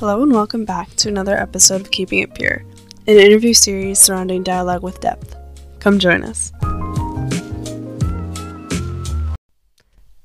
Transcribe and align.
Hello 0.00 0.24
and 0.24 0.32
welcome 0.32 0.64
back 0.64 0.90
to 0.96 1.08
another 1.08 1.36
episode 1.36 1.80
of 1.80 1.92
Keeping 1.92 2.18
It 2.18 2.34
Pure, 2.34 2.64
an 3.06 3.16
interview 3.16 3.54
series 3.54 4.00
surrounding 4.00 4.42
dialogue 4.42 4.82
with 4.82 5.00
depth. 5.00 5.36
Come 5.78 6.00
join 6.00 6.24
us. 6.24 6.52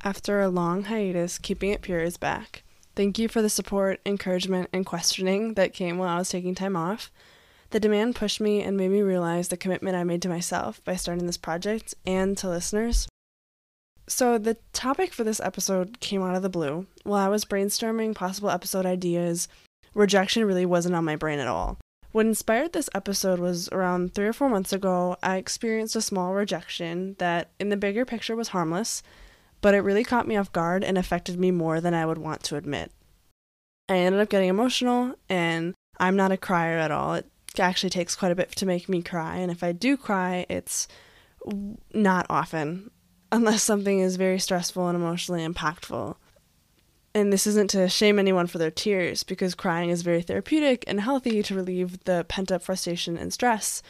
After 0.04 0.42
a 0.42 0.50
long 0.50 0.86
hiatus, 0.86 1.38
Keeping 1.38 1.70
It 1.70 1.84
Pure 1.84 2.02
is 2.02 2.18
back. 2.18 2.64
Thank 2.96 3.20
you 3.20 3.28
for 3.28 3.44
the 3.44 3.50
support, 3.50 4.00
encouragement, 4.08 4.70
and 4.74 4.88
questioning 4.88 5.54
that 5.54 5.74
came 5.74 5.98
while 6.00 6.10
I 6.10 6.18
was 6.18 6.30
taking 6.30 6.56
time 6.56 6.76
off. 6.76 7.12
The 7.70 7.80
demand 7.80 8.16
pushed 8.16 8.42
me 8.42 8.64
and 8.64 8.76
made 8.76 8.90
me 8.90 9.02
realize 9.02 9.50
the 9.50 9.58
commitment 9.58 9.96
I 9.96 10.04
made 10.04 10.24
to 10.24 10.30
myself 10.30 10.84
by 10.84 10.96
starting 10.96 11.28
this 11.28 11.38
project 11.38 11.94
and 12.08 12.38
to 12.40 12.50
listeners. 12.50 13.09
So, 14.10 14.40
the 14.40 14.58
topic 14.74 15.14
for 15.14 15.24
this 15.24 15.40
episode 15.40 16.00
came 16.00 16.24
out 16.24 16.36
of 16.36 16.42
the 16.42 16.50
blue. 16.50 16.88
While 17.04 17.24
I 17.24 17.30
was 17.30 17.46
brainstorming 17.46 18.16
possible 18.16 18.50
episode 18.50 18.84
ideas, 18.84 19.48
rejection 19.94 20.46
really 20.46 20.66
wasn't 20.66 20.96
on 20.96 21.06
my 21.06 21.16
brain 21.16 21.38
at 21.38 21.48
all. 21.48 21.78
What 22.12 22.26
inspired 22.26 22.74
this 22.74 22.90
episode 22.96 23.38
was 23.38 23.70
around 23.70 24.16
three 24.16 24.26
or 24.26 24.34
four 24.34 24.50
months 24.50 24.74
ago, 24.74 25.16
I 25.22 25.38
experienced 25.38 25.96
a 25.96 26.02
small 26.02 26.34
rejection 26.34 27.18
that, 27.20 27.52
in 27.60 27.70
the 27.70 27.78
bigger 27.78 28.04
picture, 28.04 28.36
was 28.36 28.48
harmless, 28.48 29.04
but 29.62 29.76
it 29.76 29.82
really 29.82 30.04
caught 30.04 30.28
me 30.28 30.38
off 30.38 30.52
guard 30.52 30.84
and 30.84 30.98
affected 30.98 31.40
me 31.40 31.52
more 31.52 31.80
than 31.80 31.94
I 31.94 32.08
would 32.08 32.18
want 32.18 32.42
to 32.46 32.56
admit. 32.56 32.92
I 33.90 33.98
ended 33.98 34.22
up 34.22 34.30
getting 34.30 34.50
emotional, 34.50 35.14
and 35.30 35.76
I'm 36.00 36.16
not 36.16 36.32
a 36.32 36.38
crier 36.38 36.80
at 36.80 36.90
all. 36.90 37.14
It 37.14 37.30
actually 37.60 37.92
takes 37.92 38.16
quite 38.16 38.32
a 38.32 38.36
bit 38.36 38.56
to 38.56 38.66
make 38.66 38.90
me 38.90 39.04
cry, 39.04 39.36
and 39.36 39.52
if 39.52 39.62
I 39.64 39.72
do 39.72 39.98
cry, 39.98 40.48
it's 40.50 40.88
not 41.94 42.26
often 42.28 42.90
unless 43.32 43.64
something 43.64 44.00
is 44.00 44.16
very 44.16 44.40
stressful 44.40 44.88
and 44.88 44.96
emotionally 44.96 45.46
impactful. 45.46 46.16
And 47.14 47.34
this 47.34 47.48
isn't 47.48 47.72
to 47.72 47.90
shame 47.90 48.20
anyone 48.20 48.48
for 48.48 48.60
their 48.60 48.72
tears, 48.72 49.24
because 49.24 49.56
crying 49.56 49.90
is 49.90 50.04
very 50.04 50.22
therapeutic 50.22 50.84
and 50.88 51.02
healthy 51.02 51.42
to 51.44 51.56
relieve 51.56 52.04
the 52.04 52.26
pent 52.28 52.52
up 52.52 52.62
frustration 52.62 53.18
and 53.18 53.34
stress. 53.34 53.82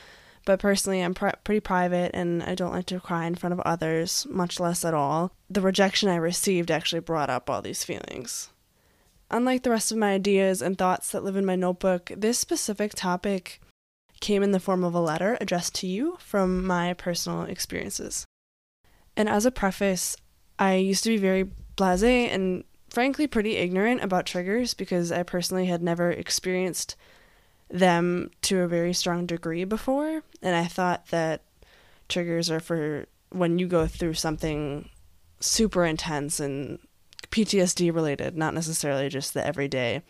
But 0.46 0.59
personally, 0.59 1.02
I'm 1.02 1.14
pr- 1.14 1.30
pretty 1.44 1.59
private 1.59 2.12
and 2.14 2.42
I 2.44 2.56
don't 2.56 2.72
like 2.72 2.86
to 2.88 3.00
cry 3.00 3.26
in 3.26 3.36
front 3.36 3.54
of 3.54 3.59
others, 3.62 4.26
much 4.30 4.59
less 4.59 4.86
at 4.86 4.94
all. 4.94 5.34
The 5.50 5.62
rejection 5.62 6.09
I 6.09 6.16
received 6.16 6.72
actually 6.72 7.02
brought 7.02 7.30
up 7.30 7.50
all 7.50 7.62
these 7.62 7.84
feelings. 7.84 8.50
Unlike 9.30 9.64
the 9.64 9.70
rest 9.70 9.92
of 9.92 9.98
my 9.98 10.14
ideas 10.14 10.62
and 10.62 10.78
thoughts 10.78 11.12
that 11.12 11.24
live 11.24 11.36
in 11.36 11.46
my 11.46 11.56
notebook, 11.56 12.12
this 12.16 12.40
specific 12.40 12.94
topic 12.96 13.62
came 14.22 14.42
in 14.42 14.52
the 14.52 14.59
form 14.59 14.84
of 14.84 14.96
a 14.96 15.00
letter 15.00 15.38
addressed 15.40 15.76
to 15.76 15.88
you 15.88 16.18
from 16.20 16.66
my 16.66 16.94
personal 16.94 17.44
experiences. 17.44 18.26
And 19.20 19.28
as 19.28 19.45
a 19.45 19.52
preface, 19.52 20.16
I 20.58 20.75
used 20.75 21.03
to 21.03 21.09
be 21.09 21.17
very 21.17 21.44
blase 21.75 22.03
and 22.03 22.64
frankly 22.89 23.28
pretty 23.28 23.58
ignorant 23.58 24.02
about 24.02 24.25
triggers 24.25 24.73
because 24.73 25.12
I 25.12 25.23
personally 25.23 25.66
had 25.66 25.84
never 25.84 26.09
experienced 26.09 26.95
them 27.70 28.31
to 28.44 28.62
a 28.62 28.67
very 28.70 28.94
strong 28.94 29.25
degree 29.25 29.66
before. 29.66 30.23
And 30.42 30.56
I 30.56 30.67
thought 30.67 31.08
that 31.08 31.42
triggers 32.08 32.50
are 32.50 32.62
for 32.62 33.08
when 33.31 33.59
you 33.59 33.67
go 33.67 33.88
through 33.88 34.14
something 34.14 34.88
super 35.42 35.84
intense 35.84 36.40
and 36.40 36.80
PTSD 37.30 37.94
related, 37.94 38.38
not 38.38 38.53
necessarily 38.53 39.09
just 39.09 39.34
the 39.34 39.45
everyday. 39.45 40.02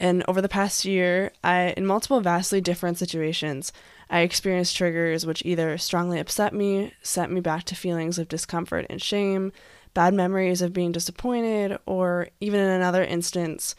And 0.00 0.24
over 0.26 0.42
the 0.42 0.48
past 0.48 0.84
year, 0.84 1.30
I, 1.44 1.72
in 1.76 1.86
multiple 1.86 2.20
vastly 2.20 2.60
different 2.60 2.98
situations, 2.98 3.72
I 4.10 4.20
experienced 4.20 4.76
triggers 4.76 5.24
which 5.24 5.44
either 5.46 5.78
strongly 5.78 6.18
upset 6.18 6.52
me, 6.52 6.92
sent 7.00 7.30
me 7.30 7.40
back 7.40 7.64
to 7.64 7.76
feelings 7.76 8.18
of 8.18 8.28
discomfort 8.28 8.86
and 8.90 9.00
shame, 9.00 9.52
bad 9.94 10.14
memories 10.14 10.62
of 10.62 10.72
being 10.72 10.90
disappointed, 10.90 11.78
or 11.86 12.28
even 12.40 12.58
in 12.58 12.68
another 12.68 13.04
instance, 13.04 13.76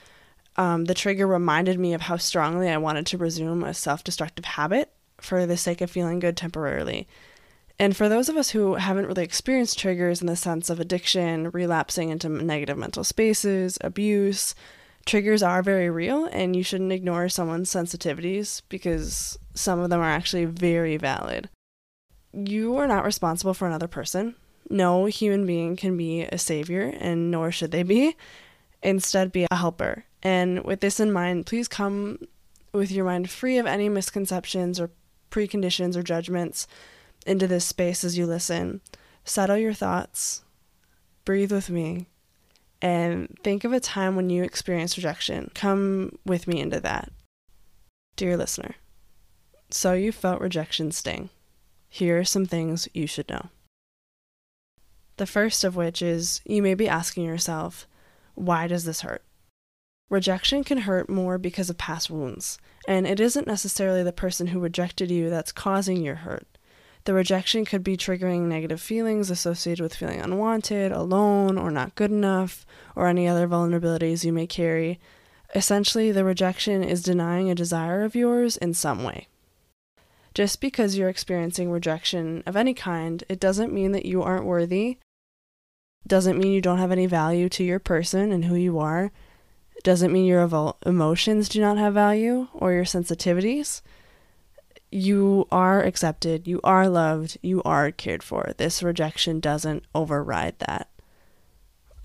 um, 0.55 0.85
the 0.85 0.93
trigger 0.93 1.27
reminded 1.27 1.79
me 1.79 1.93
of 1.93 2.01
how 2.01 2.17
strongly 2.17 2.69
I 2.69 2.77
wanted 2.77 3.05
to 3.07 3.17
resume 3.17 3.63
a 3.63 3.73
self 3.73 4.03
destructive 4.03 4.45
habit 4.45 4.91
for 5.19 5.45
the 5.45 5.57
sake 5.57 5.81
of 5.81 5.91
feeling 5.91 6.19
good 6.19 6.37
temporarily. 6.37 7.07
And 7.77 7.95
for 7.95 8.07
those 8.07 8.29
of 8.29 8.37
us 8.37 8.51
who 8.51 8.75
haven't 8.75 9.07
really 9.07 9.23
experienced 9.23 9.79
triggers 9.79 10.21
in 10.21 10.27
the 10.27 10.35
sense 10.35 10.69
of 10.69 10.79
addiction, 10.79 11.49
relapsing 11.49 12.09
into 12.09 12.29
negative 12.29 12.77
mental 12.77 13.03
spaces, 13.03 13.77
abuse, 13.81 14.55
triggers 15.05 15.43
are 15.43 15.63
very 15.63 15.89
real 15.89 16.25
and 16.25 16.55
you 16.55 16.63
shouldn't 16.63 16.91
ignore 16.91 17.29
someone's 17.29 17.71
sensitivities 17.71 18.61
because 18.69 19.37
some 19.53 19.79
of 19.79 19.89
them 19.89 19.99
are 19.99 20.09
actually 20.09 20.45
very 20.45 20.97
valid. 20.97 21.49
You 22.33 22.77
are 22.77 22.87
not 22.87 23.05
responsible 23.05 23.53
for 23.53 23.67
another 23.67 23.87
person. 23.87 24.35
No 24.69 25.05
human 25.05 25.45
being 25.45 25.75
can 25.75 25.97
be 25.97 26.21
a 26.21 26.37
savior, 26.37 26.93
and 26.97 27.29
nor 27.29 27.51
should 27.51 27.71
they 27.71 27.83
be. 27.83 28.15
Instead, 28.81 29.31
be 29.31 29.45
a 29.51 29.55
helper. 29.55 30.05
And 30.23 30.63
with 30.63 30.79
this 30.79 30.99
in 30.99 31.11
mind, 31.11 31.45
please 31.45 31.67
come 31.67 32.19
with 32.71 32.89
your 32.89 33.03
mind 33.03 33.29
free 33.29 33.57
of 33.57 33.65
any 33.65 33.89
misconceptions 33.89 34.79
or 34.79 34.91
preconditions 35.29 35.97
or 35.97 36.03
judgments 36.03 36.67
into 37.25 37.47
this 37.47 37.65
space 37.65 38.03
as 38.05 38.17
you 38.17 38.25
listen. 38.25 38.79
Settle 39.25 39.57
your 39.57 39.73
thoughts. 39.73 40.43
Breathe 41.25 41.51
with 41.51 41.69
me 41.69 42.07
and 42.81 43.35
think 43.43 43.63
of 43.63 43.73
a 43.73 43.79
time 43.79 44.15
when 44.15 44.29
you 44.29 44.43
experienced 44.43 44.97
rejection. 44.97 45.51
Come 45.53 46.17
with 46.25 46.47
me 46.47 46.59
into 46.59 46.79
that. 46.79 47.11
Dear 48.15 48.37
listener, 48.37 48.75
so 49.69 49.93
you 49.93 50.11
felt 50.11 50.41
rejection 50.41 50.91
sting. 50.91 51.29
Here 51.89 52.19
are 52.19 52.25
some 52.25 52.45
things 52.45 52.87
you 52.93 53.07
should 53.07 53.29
know. 53.29 53.49
The 55.17 55.25
first 55.25 55.63
of 55.63 55.75
which 55.75 56.01
is 56.01 56.41
you 56.45 56.61
may 56.61 56.73
be 56.73 56.89
asking 56.89 57.25
yourself, 57.25 57.87
why 58.33 58.67
does 58.67 58.85
this 58.85 59.01
hurt? 59.01 59.23
Rejection 60.09 60.63
can 60.63 60.79
hurt 60.79 61.09
more 61.09 61.37
because 61.37 61.69
of 61.69 61.77
past 61.77 62.09
wounds, 62.09 62.57
and 62.87 63.07
it 63.07 63.19
isn't 63.19 63.47
necessarily 63.47 64.03
the 64.03 64.11
person 64.11 64.47
who 64.47 64.59
rejected 64.59 65.09
you 65.09 65.29
that's 65.29 65.51
causing 65.53 66.01
your 66.01 66.15
hurt. 66.15 66.50
The 67.05 67.13
rejection 67.13 67.65
could 67.65 67.83
be 67.83 67.97
triggering 67.97 68.41
negative 68.41 68.79
feelings 68.79 69.31
associated 69.31 69.81
with 69.81 69.95
feeling 69.95 70.19
unwanted, 70.19 70.91
alone, 70.91 71.57
or 71.57 71.71
not 71.71 71.95
good 71.95 72.11
enough, 72.11 72.65
or 72.95 73.07
any 73.07 73.27
other 73.27 73.47
vulnerabilities 73.47 74.23
you 74.23 74.31
may 74.31 74.45
carry. 74.45 74.99
Essentially, 75.55 76.11
the 76.11 76.23
rejection 76.23 76.83
is 76.83 77.01
denying 77.01 77.49
a 77.49 77.55
desire 77.55 78.03
of 78.03 78.15
yours 78.15 78.55
in 78.57 78.73
some 78.73 79.03
way. 79.03 79.27
Just 80.33 80.61
because 80.61 80.95
you're 80.95 81.09
experiencing 81.09 81.71
rejection 81.71 82.43
of 82.45 82.55
any 82.55 82.73
kind, 82.73 83.23
it 83.27 83.39
doesn't 83.39 83.73
mean 83.73 83.91
that 83.93 84.05
you 84.05 84.21
aren't 84.21 84.45
worthy. 84.45 84.97
Doesn't 86.07 86.37
mean 86.37 86.53
you 86.53 86.61
don't 86.61 86.77
have 86.77 86.91
any 86.91 87.07
value 87.07 87.49
to 87.49 87.63
your 87.63 87.79
person 87.79 88.31
and 88.31 88.45
who 88.45 88.55
you 88.55 88.79
are. 88.79 89.11
Doesn't 89.83 90.13
mean 90.13 90.25
your 90.25 90.47
emotions 90.85 91.49
do 91.49 91.59
not 91.59 91.77
have 91.77 91.95
value 91.95 92.47
or 92.53 92.71
your 92.71 92.85
sensitivities 92.85 93.81
you 94.91 95.47
are 95.51 95.81
accepted, 95.81 96.47
you 96.47 96.59
are 96.63 96.89
loved, 96.89 97.37
you 97.41 97.63
are 97.63 97.91
cared 97.91 98.21
for. 98.21 98.51
This 98.57 98.83
rejection 98.83 99.39
doesn't 99.39 99.85
override 99.95 100.59
that. 100.59 100.89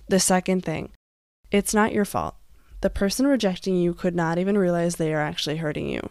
The 0.09 0.21
second 0.21 0.65
thing, 0.65 0.93
it's 1.51 1.75
not 1.75 1.93
your 1.93 2.05
fault. 2.05 2.37
The 2.83 2.91
person 2.91 3.27
rejecting 3.27 3.77
you 3.77 3.93
could 3.93 4.15
not 4.15 4.39
even 4.39 4.57
realize 4.57 4.97
they 4.97 5.13
are 5.13 5.21
actually 5.21 5.57
hurting 5.57 5.89
you. 5.89 6.11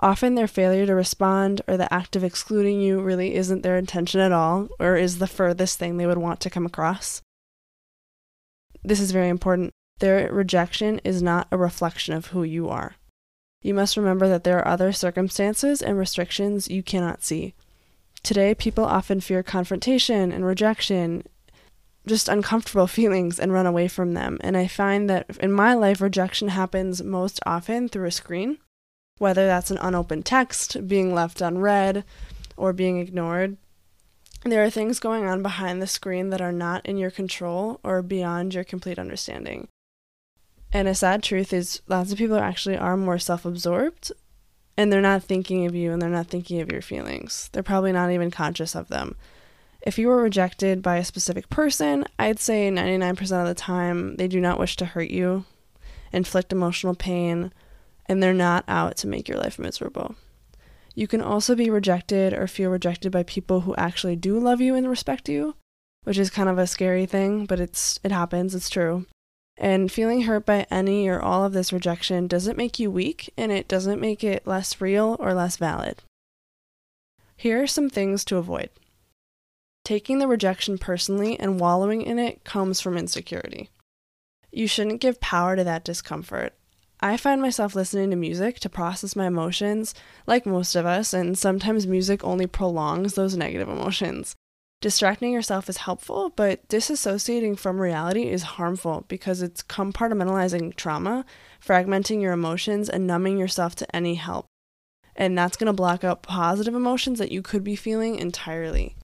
Often 0.00 0.34
their 0.34 0.46
failure 0.46 0.86
to 0.86 0.94
respond 0.94 1.62
or 1.66 1.76
the 1.76 1.92
act 1.92 2.14
of 2.14 2.22
excluding 2.22 2.80
you 2.80 3.00
really 3.00 3.34
isn't 3.34 3.62
their 3.62 3.76
intention 3.76 4.20
at 4.20 4.32
all, 4.32 4.68
or 4.78 4.96
is 4.96 5.18
the 5.18 5.26
furthest 5.26 5.78
thing 5.78 5.96
they 5.96 6.06
would 6.06 6.18
want 6.18 6.40
to 6.40 6.50
come 6.50 6.66
across. 6.66 7.22
This 8.84 9.00
is 9.00 9.12
very 9.12 9.28
important. 9.28 9.70
Their 9.98 10.32
rejection 10.32 11.00
is 11.04 11.22
not 11.22 11.48
a 11.50 11.56
reflection 11.56 12.14
of 12.14 12.26
who 12.26 12.42
you 12.42 12.68
are 12.68 12.96
you 13.64 13.72
must 13.72 13.96
remember 13.96 14.28
that 14.28 14.44
there 14.44 14.58
are 14.58 14.68
other 14.68 14.92
circumstances 14.92 15.80
and 15.80 15.98
restrictions 15.98 16.68
you 16.68 16.82
cannot 16.82 17.24
see. 17.24 17.54
Today, 18.22 18.54
people 18.54 18.84
often 18.84 19.22
fear 19.22 19.42
confrontation 19.42 20.30
and 20.30 20.44
rejection, 20.44 21.24
just 22.06 22.28
uncomfortable 22.28 22.86
feelings, 22.98 23.40
and 23.40 23.54
run 23.54 23.66
away 23.66 23.88
from 23.88 24.12
them. 24.12 24.36
And 24.42 24.54
I 24.54 24.66
find 24.66 25.08
that 25.08 25.38
in 25.38 25.50
my 25.50 25.72
life, 25.72 26.02
rejection 26.02 26.48
happens 26.48 27.02
most 27.02 27.40
often 27.46 27.88
through 27.88 28.06
a 28.06 28.10
screen, 28.10 28.58
whether 29.16 29.46
that's 29.46 29.70
an 29.70 29.78
unopened 29.78 30.26
text, 30.26 30.86
being 30.86 31.14
left 31.14 31.40
unread, 31.40 32.04
or 32.58 32.74
being 32.74 32.98
ignored. 32.98 33.56
There 34.44 34.62
are 34.62 34.70
things 34.70 35.00
going 35.00 35.24
on 35.24 35.42
behind 35.42 35.80
the 35.80 35.86
screen 35.86 36.28
that 36.28 36.42
are 36.42 36.52
not 36.52 36.84
in 36.84 36.98
your 36.98 37.10
control 37.10 37.80
or 37.82 38.02
beyond 38.02 38.52
your 38.52 38.64
complete 38.64 38.98
understanding. 38.98 39.68
And 40.74 40.88
a 40.88 40.94
sad 40.94 41.22
truth 41.22 41.52
is 41.52 41.80
lots 41.86 42.10
of 42.10 42.18
people 42.18 42.36
actually 42.36 42.76
are 42.76 42.96
more 42.96 43.20
self-absorbed 43.20 44.10
and 44.76 44.92
they're 44.92 45.00
not 45.00 45.22
thinking 45.22 45.66
of 45.66 45.74
you 45.76 45.92
and 45.92 46.02
they're 46.02 46.10
not 46.10 46.26
thinking 46.26 46.60
of 46.60 46.72
your 46.72 46.82
feelings. 46.82 47.48
They're 47.52 47.62
probably 47.62 47.92
not 47.92 48.10
even 48.10 48.32
conscious 48.32 48.74
of 48.74 48.88
them. 48.88 49.14
If 49.82 49.98
you 49.98 50.08
were 50.08 50.20
rejected 50.20 50.82
by 50.82 50.96
a 50.96 51.04
specific 51.04 51.48
person, 51.48 52.04
I'd 52.18 52.40
say 52.40 52.70
99% 52.70 53.20
of 53.40 53.46
the 53.46 53.54
time 53.54 54.16
they 54.16 54.26
do 54.26 54.40
not 54.40 54.58
wish 54.58 54.76
to 54.78 54.84
hurt 54.84 55.10
you, 55.10 55.44
inflict 56.12 56.50
emotional 56.50 56.96
pain, 56.96 57.52
and 58.06 58.20
they're 58.20 58.34
not 58.34 58.64
out 58.66 58.96
to 58.96 59.06
make 59.06 59.28
your 59.28 59.38
life 59.38 59.60
miserable. 59.60 60.16
You 60.96 61.06
can 61.06 61.20
also 61.20 61.54
be 61.54 61.70
rejected 61.70 62.32
or 62.32 62.48
feel 62.48 62.70
rejected 62.70 63.12
by 63.12 63.22
people 63.22 63.60
who 63.60 63.76
actually 63.76 64.16
do 64.16 64.40
love 64.40 64.60
you 64.60 64.74
and 64.74 64.88
respect 64.88 65.28
you, 65.28 65.54
which 66.02 66.18
is 66.18 66.30
kind 66.30 66.48
of 66.48 66.58
a 66.58 66.66
scary 66.66 67.06
thing, 67.06 67.46
but 67.46 67.60
it's 67.60 68.00
it 68.02 68.10
happens, 68.10 68.56
it's 68.56 68.70
true. 68.70 69.06
And 69.56 69.90
feeling 69.90 70.22
hurt 70.22 70.44
by 70.44 70.66
any 70.70 71.08
or 71.08 71.20
all 71.20 71.44
of 71.44 71.52
this 71.52 71.72
rejection 71.72 72.26
doesn't 72.26 72.58
make 72.58 72.78
you 72.78 72.90
weak 72.90 73.32
and 73.36 73.52
it 73.52 73.68
doesn't 73.68 74.00
make 74.00 74.24
it 74.24 74.46
less 74.46 74.80
real 74.80 75.16
or 75.20 75.32
less 75.32 75.56
valid. 75.56 76.02
Here 77.36 77.62
are 77.62 77.66
some 77.66 77.88
things 77.88 78.24
to 78.26 78.36
avoid. 78.36 78.70
Taking 79.84 80.18
the 80.18 80.28
rejection 80.28 80.78
personally 80.78 81.38
and 81.38 81.60
wallowing 81.60 82.02
in 82.02 82.18
it 82.18 82.42
comes 82.44 82.80
from 82.80 82.96
insecurity. 82.96 83.70
You 84.50 84.66
shouldn't 84.66 85.00
give 85.00 85.20
power 85.20 85.56
to 85.56 85.64
that 85.64 85.84
discomfort. 85.84 86.54
I 87.00 87.16
find 87.16 87.42
myself 87.42 87.74
listening 87.74 88.10
to 88.10 88.16
music 88.16 88.60
to 88.60 88.68
process 88.68 89.14
my 89.14 89.26
emotions, 89.26 89.94
like 90.26 90.46
most 90.46 90.74
of 90.74 90.86
us, 90.86 91.12
and 91.12 91.36
sometimes 91.36 91.86
music 91.86 92.24
only 92.24 92.46
prolongs 92.46 93.14
those 93.14 93.36
negative 93.36 93.68
emotions. 93.68 94.34
Distracting 94.84 95.32
yourself 95.32 95.70
is 95.70 95.78
helpful, 95.78 96.28
but 96.36 96.68
disassociating 96.68 97.58
from 97.58 97.80
reality 97.80 98.28
is 98.28 98.42
harmful 98.42 99.06
because 99.08 99.40
it's 99.40 99.62
compartmentalizing 99.62 100.76
trauma, 100.76 101.24
fragmenting 101.66 102.20
your 102.20 102.34
emotions, 102.34 102.90
and 102.90 103.06
numbing 103.06 103.38
yourself 103.38 103.74
to 103.76 103.96
any 103.96 104.16
help. 104.16 104.44
And 105.16 105.38
that's 105.38 105.56
going 105.56 105.68
to 105.68 105.72
block 105.72 106.04
out 106.04 106.22
positive 106.22 106.74
emotions 106.74 107.18
that 107.18 107.32
you 107.32 107.40
could 107.40 107.64
be 107.64 107.76
feeling 107.76 108.16
entirely. 108.16 108.94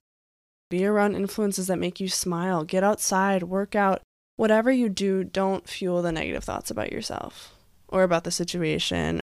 Be 0.69 0.85
around 0.85 1.15
influences 1.15 1.65
that 1.65 1.79
make 1.79 1.99
you 1.99 2.09
smile, 2.09 2.63
get 2.63 2.83
outside, 2.83 3.41
work 3.41 3.73
out. 3.73 4.03
Whatever 4.35 4.71
you 4.71 4.87
do, 4.87 5.23
don't 5.23 5.67
fuel 5.67 6.03
the 6.03 6.11
negative 6.11 6.43
thoughts 6.43 6.69
about 6.69 6.91
yourself 6.91 7.55
or 7.87 8.03
about 8.03 8.23
the 8.23 8.29
situation. 8.29 9.19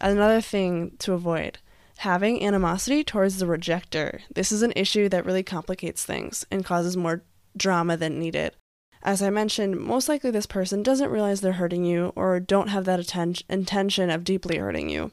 Another 0.00 0.40
thing 0.40 0.92
to 1.00 1.12
avoid 1.12 1.58
having 1.98 2.44
animosity 2.44 3.04
towards 3.04 3.38
the 3.38 3.46
rejecter. 3.46 4.20
This 4.34 4.52
is 4.52 4.62
an 4.62 4.72
issue 4.76 5.08
that 5.08 5.24
really 5.24 5.42
complicates 5.42 6.04
things 6.04 6.44
and 6.50 6.64
causes 6.64 6.96
more 6.96 7.22
drama 7.56 7.96
than 7.96 8.18
needed. 8.18 8.52
As 9.02 9.20
I 9.20 9.30
mentioned, 9.30 9.78
most 9.78 10.08
likely 10.08 10.30
this 10.30 10.46
person 10.46 10.82
doesn't 10.82 11.10
realize 11.10 11.40
they're 11.40 11.52
hurting 11.52 11.84
you 11.84 12.12
or 12.16 12.40
don't 12.40 12.68
have 12.68 12.86
that 12.86 13.00
atten- 13.00 13.34
intention 13.48 14.10
of 14.10 14.24
deeply 14.24 14.56
hurting 14.56 14.88
you. 14.88 15.12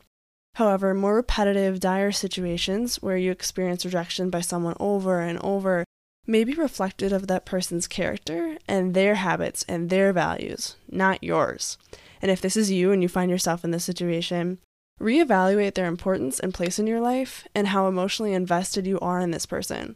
However, 0.55 0.93
more 0.93 1.15
repetitive, 1.15 1.79
dire 1.79 2.11
situations 2.11 2.97
where 3.01 3.17
you 3.17 3.31
experience 3.31 3.85
rejection 3.85 4.29
by 4.29 4.41
someone 4.41 4.75
over 4.79 5.19
and 5.19 5.39
over 5.39 5.85
may 6.25 6.43
be 6.43 6.53
reflected 6.53 7.11
of 7.11 7.27
that 7.27 7.45
person's 7.45 7.87
character 7.87 8.57
and 8.67 8.93
their 8.93 9.15
habits 9.15 9.65
and 9.67 9.89
their 9.89 10.13
values, 10.13 10.75
not 10.89 11.23
yours. 11.23 11.77
And 12.21 12.29
if 12.29 12.41
this 12.41 12.55
is 12.55 12.71
you 12.71 12.91
and 12.91 13.01
you 13.01 13.09
find 13.09 13.31
yourself 13.31 13.63
in 13.63 13.71
this 13.71 13.83
situation, 13.83 14.59
Reevaluate 15.01 15.73
their 15.73 15.87
importance 15.87 16.39
and 16.39 16.53
place 16.53 16.77
in 16.77 16.85
your 16.85 17.01
life 17.01 17.47
and 17.55 17.67
how 17.67 17.87
emotionally 17.87 18.33
invested 18.33 18.85
you 18.85 18.99
are 18.99 19.19
in 19.19 19.31
this 19.31 19.47
person. 19.47 19.95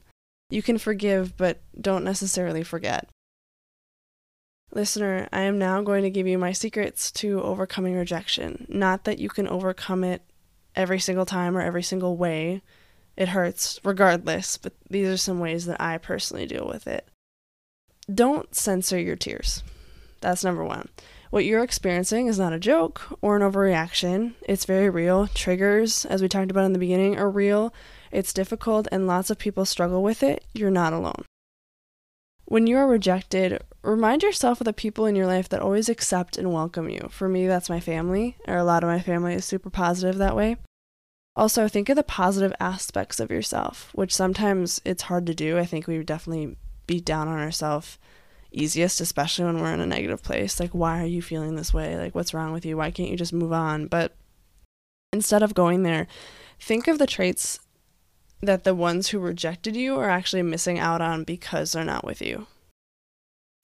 You 0.50 0.64
can 0.64 0.78
forgive, 0.78 1.38
but 1.38 1.62
don't 1.80 2.04
necessarily 2.04 2.64
forget. 2.64 3.08
Listener, 4.72 5.30
I 5.32 5.42
am 5.42 5.60
now 5.60 5.82
going 5.84 6.04
to 6.04 6.10
give 6.10 6.28
you 6.28 6.40
my 6.40 6.52
secrets 6.52 7.12
to 7.14 7.42
overcoming 7.42 7.96
rejection. 7.96 8.66
Not 8.68 9.04
that 9.04 9.20
you 9.20 9.30
can 9.30 9.48
overcome 9.48 10.04
it 10.04 10.24
every 10.76 11.00
single 11.00 11.26
time 11.26 11.56
or 11.56 11.62
every 11.62 11.84
single 11.84 12.18
way. 12.18 12.62
It 13.16 13.30
hurts 13.30 13.80
regardless, 13.84 14.58
but 14.58 14.74
these 14.90 15.08
are 15.08 15.18
some 15.18 15.40
ways 15.40 15.68
that 15.68 15.80
I 15.80 15.98
personally 16.00 16.48
deal 16.48 16.68
with 16.68 16.88
it. 16.88 17.08
Don't 18.14 18.54
censor 18.56 19.00
your 19.00 19.16
tears. 19.16 19.64
That's 20.22 20.44
number 20.44 20.64
one. 20.64 20.90
What 21.32 21.46
you're 21.46 21.64
experiencing 21.64 22.28
is 22.28 22.40
not 22.40 22.54
a 22.54 22.60
joke 22.60 23.02
or 23.22 23.36
an 23.36 23.42
overreaction. 23.42 24.34
It's 24.44 24.66
very 24.66 24.90
real. 24.90 25.28
Triggers, 25.28 26.06
as 26.06 26.22
we 26.22 26.30
talked 26.30 26.52
about 26.52 26.66
in 26.66 26.74
the 26.74 26.80
beginning, 26.80 27.18
are 27.18 27.30
real. 27.30 27.74
It's 28.12 28.34
difficult, 28.34 28.88
and 28.92 29.08
lots 29.08 29.30
of 29.30 29.40
people 29.40 29.66
struggle 29.66 30.04
with 30.04 30.24
it. 30.24 30.46
You're 30.54 30.72
not 30.72 30.94
alone. 30.94 31.26
When 32.46 32.68
you 32.68 32.78
are 32.78 32.88
rejected, 32.88 33.64
remind 33.82 34.22
yourself 34.22 34.62
of 34.62 34.66
the 34.66 34.74
people 34.74 35.08
in 35.08 35.16
your 35.16 35.26
life 35.26 35.50
that 35.50 35.62
always 35.62 35.90
accept 35.90 36.38
and 36.38 36.54
welcome 36.54 36.90
you. 36.90 37.10
For 37.10 37.28
me, 37.28 37.48
that's 37.48 37.70
my 37.70 37.80
family, 37.80 38.38
or 38.48 38.56
a 38.56 38.64
lot 38.64 38.84
of 38.84 38.90
my 38.90 39.00
family 39.00 39.34
is 39.34 39.46
super 39.46 39.72
positive 39.72 40.18
that 40.18 40.36
way. 40.36 40.58
Also, 41.36 41.68
think 41.68 41.90
of 41.90 41.96
the 41.96 42.04
positive 42.04 42.54
aspects 42.60 43.20
of 43.20 43.32
yourself, 43.32 43.90
which 43.94 44.16
sometimes 44.16 44.80
it's 44.86 45.04
hard 45.04 45.26
to 45.26 45.34
do. 45.34 45.58
I 45.58 45.66
think 45.66 45.88
we 45.88 46.02
definitely 46.04 46.56
beat 46.86 47.04
down 47.04 47.28
on 47.28 47.40
ourselves 47.40 47.98
easiest, 48.60 49.02
especially 49.02 49.46
when 49.46 49.60
we're 49.60 49.74
in 49.74 49.80
a 49.80 49.86
negative 49.86 50.24
place. 50.24 50.60
Like, 50.60 50.72
why 50.72 51.02
are 51.02 51.08
you 51.08 51.22
feeling 51.22 51.56
this 51.56 51.74
way? 51.74 51.98
Like, 51.98 52.16
what's 52.16 52.34
wrong 52.34 52.54
with 52.54 52.66
you? 52.66 52.78
Why 52.78 52.92
can't 52.92 53.10
you 53.10 53.18
just 53.18 53.34
move 53.34 53.54
on? 53.54 53.88
But 53.88 54.16
instead 55.14 55.44
of 55.44 55.54
going 55.54 55.84
there, 55.84 56.08
think 56.60 56.88
of 56.88 57.00
the 57.00 57.08
traits 57.08 57.60
that 58.42 58.64
the 58.64 58.76
ones 58.76 59.10
who 59.10 59.20
rejected 59.20 59.76
you 59.76 59.98
are 60.00 60.10
actually 60.10 60.44
missing 60.44 60.80
out 60.80 61.02
on 61.02 61.24
because 61.24 61.72
they're 61.72 61.84
not 61.84 62.06
with 62.06 62.22
you. 62.22 62.48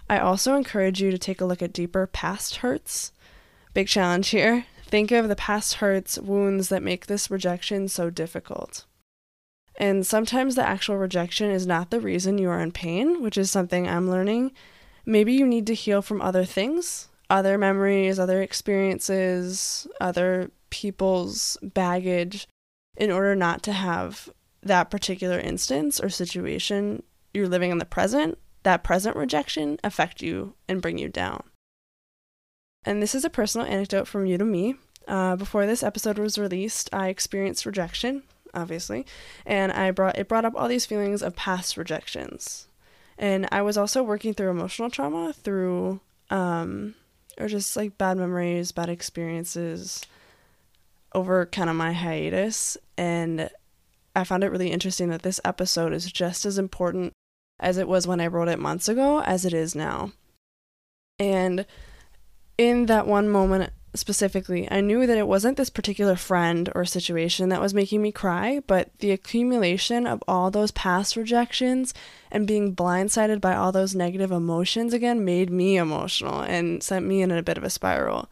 I 0.10 0.20
also 0.20 0.56
encourage 0.56 1.02
you 1.02 1.12
to 1.12 1.18
take 1.18 1.40
a 1.40 1.46
look 1.46 1.62
at 1.62 1.74
deeper 1.74 2.08
past 2.08 2.58
hurts. 2.58 3.12
Big 3.74 3.88
challenge 3.88 4.30
here. 4.30 4.66
Think 4.86 5.12
of 5.12 5.30
the 5.30 5.38
past 5.38 5.76
hurts, 5.76 6.18
wounds 6.18 6.68
that 6.70 6.84
make 6.84 7.06
this 7.06 7.32
rejection 7.32 7.88
so 7.88 8.10
difficult. 8.10 8.86
And 9.78 10.06
sometimes 10.06 10.56
the 10.56 10.68
actual 10.68 10.98
rejection 10.98 11.50
is 11.50 11.66
not 11.66 11.92
the 11.92 12.02
reason 12.02 12.38
you 12.38 12.50
are 12.50 12.60
in 12.60 12.74
pain, 12.74 13.22
which 13.22 13.38
is 13.38 13.50
something 13.50 13.88
I'm 13.88 14.10
learning. 14.10 14.52
Maybe 15.06 15.34
you 15.34 15.48
need 15.48 15.68
to 15.68 15.74
heal 15.74 16.02
from 16.02 16.22
other 16.22 16.46
things, 16.46 17.10
other 17.30 17.58
memories, 17.58 18.20
other 18.20 18.42
experiences, 18.42 19.88
other 20.00 20.52
people's 20.70 21.58
baggage 21.62 22.48
in 22.98 23.12
order 23.12 23.36
not 23.36 23.64
to 23.64 23.74
have 23.74 24.30
that 24.64 24.92
particular 24.92 25.40
instance 25.40 26.00
or 26.00 26.10
situation 26.10 27.04
you're 27.34 27.48
living 27.48 27.72
in 27.72 27.78
the 27.78 27.86
present, 27.86 28.38
that 28.64 28.84
present 28.84 29.16
rejection 29.16 29.80
affect 29.84 30.22
you 30.22 30.54
and 30.68 30.82
bring 30.82 30.98
you 30.98 31.10
down. 31.10 31.44
And 32.84 33.02
this 33.02 33.16
is 33.16 33.26
a 33.26 33.30
personal 33.30 33.68
anecdote 33.68 34.08
from 34.08 34.26
you 34.26 34.38
to 34.38 34.46
me. 34.46 34.76
Uh, 35.08 35.36
before 35.36 35.66
this 35.66 35.84
episode 35.84 36.18
was 36.18 36.38
released, 36.38 36.90
I 36.94 37.08
experienced 37.08 37.66
rejection, 37.66 38.24
obviously, 38.54 39.06
and 39.46 39.72
I 39.72 39.92
brought 39.92 40.18
it 40.18 40.28
brought 40.28 40.46
up 40.46 40.54
all 40.56 40.68
these 40.68 40.86
feelings 40.86 41.22
of 41.24 41.36
past 41.36 41.78
rejections. 41.78 42.68
And 43.18 43.48
I 43.52 43.62
was 43.62 43.78
also 43.78 44.04
working 44.04 44.34
through 44.34 44.50
emotional 44.50 44.90
trauma 44.90 45.34
through, 45.34 46.00
um, 46.30 46.96
or 47.40 47.48
just 47.48 47.76
like 47.76 47.98
bad 47.98 48.18
memories, 48.18 48.72
bad 48.72 48.90
experiences 48.90 50.02
over 51.14 51.46
kind 51.46 51.70
of 51.70 51.76
my 51.76 51.94
hiatus. 51.94 52.78
And 52.98 53.50
I 54.16 54.24
found 54.24 54.44
it 54.44 54.52
really 54.52 54.72
interesting 54.72 55.10
that 55.10 55.22
this 55.22 55.40
episode 55.46 55.94
is 55.94 56.12
just 56.12 56.46
as 56.46 56.58
important 56.58 57.14
as 57.60 57.78
it 57.78 57.88
was 57.88 58.08
when 58.08 58.20
I 58.20 58.28
wrote 58.28 58.48
it 58.48 58.60
months 58.60 58.90
ago 58.90 59.22
as 59.22 59.46
it 59.46 59.54
is 59.54 59.76
now. 59.76 60.12
And 61.20 61.66
in 62.58 62.88
that 62.88 63.08
one 63.08 63.30
moment, 63.30 63.72
specifically, 63.94 64.70
I 64.72 64.82
knew 64.82 65.06
that 65.06 65.18
it 65.18 65.28
wasn't 65.28 65.58
this 65.58 65.70
particular 65.70 66.16
friend 66.16 66.70
or 66.74 66.86
situation 66.86 67.50
that 67.50 67.62
was 67.62 67.74
making 67.74 68.02
me 68.02 68.12
cry, 68.12 68.62
but 68.68 68.90
the 69.00 69.12
accumulation 69.12 70.08
of 70.08 70.24
all 70.28 70.52
those 70.52 70.72
past 70.72 71.16
rejections 71.16 71.94
and 72.32 72.48
being 72.48 72.76
blindsided 72.76 73.42
by 73.42 73.56
all 73.56 73.72
those 73.72 73.96
negative 73.96 74.32
emotions 74.32 74.94
again 74.94 75.26
made 75.26 75.50
me 75.50 75.78
emotional 75.78 76.42
and 76.42 76.82
sent 76.82 77.06
me 77.06 77.22
in 77.22 77.32
a 77.32 77.44
bit 77.44 77.58
of 77.58 77.64
a 77.64 77.70
spiral. 77.70 78.30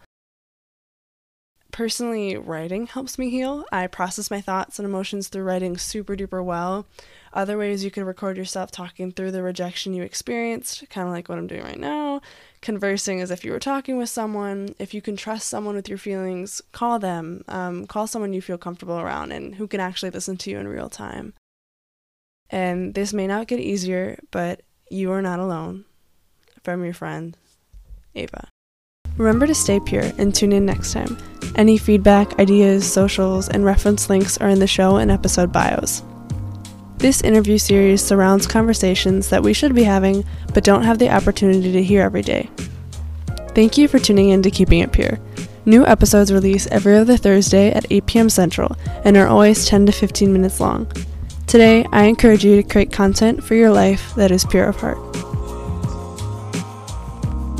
Personally, 1.71 2.35
writing 2.35 2.87
helps 2.87 3.19
me 3.19 3.29
heal. 3.29 3.63
I 3.71 3.87
process 3.87 4.31
my 4.31 4.41
thoughts 4.41 4.79
and 4.79 4.85
emotions 4.87 5.27
through 5.27 5.43
writing 5.43 5.77
super 5.77 6.15
duper 6.15 6.43
well. 6.43 6.87
Other 7.31 7.57
ways 7.57 7.83
you 7.83 7.91
could 7.91 8.05
record 8.05 8.37
yourself 8.37 8.71
talking 8.71 9.11
through 9.11 9.31
the 9.31 9.43
rejection 9.43 9.93
you 9.93 10.01
experienced, 10.01 10.89
kind 10.89 11.07
of 11.07 11.13
like 11.13 11.29
what 11.29 11.37
I'm 11.37 11.47
doing 11.47 11.63
right 11.63 11.79
now. 11.79 12.08
Conversing 12.61 13.21
as 13.21 13.31
if 13.31 13.45
you 13.45 13.51
were 13.51 13.59
talking 13.59 13.97
with 13.97 14.09
someone. 14.09 14.75
If 14.79 14.93
you 14.93 15.01
can 15.01 15.15
trust 15.15 15.47
someone 15.47 15.75
with 15.75 15.87
your 15.87 15.97
feelings, 15.97 16.61
call 16.71 16.99
them. 16.99 17.43
Um, 17.47 17.85
call 17.87 18.05
someone 18.05 18.33
you 18.33 18.41
feel 18.41 18.57
comfortable 18.57 18.99
around 18.99 19.31
and 19.31 19.55
who 19.55 19.67
can 19.67 19.79
actually 19.79 20.09
listen 20.09 20.35
to 20.37 20.49
you 20.49 20.59
in 20.59 20.67
real 20.67 20.89
time. 20.89 21.33
And 22.49 22.93
this 22.95 23.13
may 23.13 23.27
not 23.27 23.47
get 23.47 23.59
easier, 23.59 24.19
but 24.31 24.61
you 24.89 25.11
are 25.11 25.21
not 25.21 25.39
alone. 25.39 25.85
From 26.63 26.83
your 26.83 26.93
friend, 26.93 27.37
Ava. 28.15 28.49
Remember 29.15 29.47
to 29.47 29.55
stay 29.55 29.79
pure 29.79 30.11
and 30.17 30.33
tune 30.33 30.51
in 30.51 30.65
next 30.65 30.91
time. 30.91 31.17
Any 31.55 31.77
feedback, 31.77 32.39
ideas, 32.39 32.91
socials, 32.91 33.49
and 33.49 33.65
reference 33.65 34.09
links 34.09 34.37
are 34.37 34.49
in 34.49 34.59
the 34.59 34.67
show 34.67 34.97
and 34.97 35.11
episode 35.11 35.51
bios. 35.51 36.03
This 36.99 37.21
interview 37.21 37.57
series 37.57 38.03
surrounds 38.03 38.45
conversations 38.45 39.29
that 39.29 39.41
we 39.41 39.53
should 39.53 39.73
be 39.73 39.83
having 39.83 40.25
but 40.53 40.65
don't 40.65 40.83
have 40.83 40.99
the 40.99 41.09
opportunity 41.09 41.71
to 41.71 41.81
hear 41.81 42.01
every 42.01 42.21
day. 42.21 42.49
Thank 43.55 43.77
you 43.77 43.87
for 43.87 43.99
tuning 43.99 44.31
in 44.31 44.41
to 44.41 44.51
Keeping 44.51 44.79
It 44.79 44.91
Pure. 44.91 45.17
New 45.65 45.85
episodes 45.85 46.33
release 46.33 46.67
every 46.67 46.97
other 46.97 47.15
Thursday 47.15 47.71
at 47.71 47.85
8 47.89 48.05
p.m. 48.05 48.29
Central 48.29 48.75
and 49.05 49.15
are 49.15 49.27
always 49.27 49.65
10 49.65 49.85
to 49.85 49.93
15 49.93 50.33
minutes 50.33 50.59
long. 50.59 50.91
Today, 51.47 51.85
I 51.93 52.03
encourage 52.03 52.43
you 52.43 52.57
to 52.57 52.67
create 52.67 52.91
content 52.91 53.45
for 53.45 53.55
your 53.55 53.71
life 53.71 54.13
that 54.15 54.29
is 54.29 54.43
pure 54.43 54.65
of 54.65 54.75
heart. 54.75 54.97